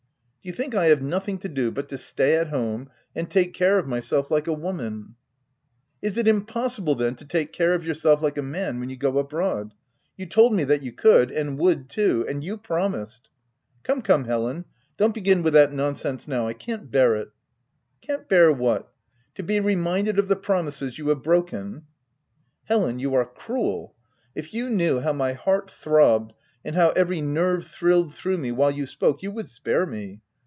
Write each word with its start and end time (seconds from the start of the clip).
"Do 0.41 0.49
you 0.49 0.55
think 0.55 0.73
I 0.73 0.87
have 0.87 1.03
nothing 1.03 1.37
to 1.37 1.47
do 1.47 1.69
but 1.69 1.87
to 1.89 1.99
stay 1.99 2.33
at 2.35 2.47
home 2.47 2.89
and 3.15 3.29
take 3.29 3.53
care 3.53 3.77
of 3.77 3.85
myself 3.87 4.31
like 4.31 4.47
a 4.47 4.53
woman 4.53 5.13
?""Is 6.01 6.17
it 6.17 6.27
impossible 6.27 6.95
then, 6.95 7.13
to 7.17 7.25
take 7.25 7.53
care 7.53 7.75
of 7.75 7.85
your 7.85 7.93
self 7.93 8.23
like 8.23 8.39
a 8.39 8.41
man 8.41 8.79
when 8.79 8.89
you 8.89 8.97
go 8.97 9.19
abroad? 9.19 9.75
You 10.17 10.25
told 10.25 10.55
me 10.55 10.63
that 10.63 10.81
you 10.81 10.93
could— 10.93 11.29
and 11.31 11.59
would 11.59 11.91
too; 11.91 12.25
and 12.27 12.43
you 12.43 12.57
promised 12.57 13.29
—""Come, 13.83 14.01
come, 14.01 14.23
Helen, 14.25 14.65
don't 14.97 15.13
begin 15.13 15.43
with 15.43 15.53
that 15.53 15.73
nonsense 15.73 16.27
now; 16.27 16.47
I 16.47 16.53
can't 16.53 16.89
bear 16.89 17.15
it." 17.17 17.27
€t 17.27 17.31
Can't 18.01 18.27
bear 18.27 18.51
what?— 18.51 18.91
to 19.35 19.43
be 19.43 19.59
reminded 19.59 20.17
of 20.17 20.27
the 20.27 20.35
promises 20.35 20.97
you 20.97 21.09
have 21.09 21.21
broken?"" 21.21 21.83
Helen, 22.65 22.97
you 22.97 23.13
are 23.13 23.25
cruel. 23.27 23.93
If 24.33 24.55
you 24.55 24.71
knew 24.71 25.01
how 25.01 25.13
my 25.13 25.33
heart 25.33 25.69
throbbed, 25.69 26.33
and 26.65 26.75
how 26.75 26.89
every 26.95 27.21
nerve 27.21 27.67
thrilled 27.67 28.15
through 28.15 28.37
me 28.39 28.51
while 28.51 28.71
you 28.71 28.87
spoke, 28.87 29.21
you 29.21 29.29
would 29.29 29.47
spare 29.47 29.85
me. 29.85 30.21